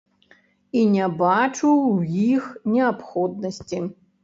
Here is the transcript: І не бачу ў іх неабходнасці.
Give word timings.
І 0.79 0.85
не 0.93 1.09
бачу 1.19 1.67
ў 1.67 2.25
іх 2.33 2.51
неабходнасці. 2.73 3.85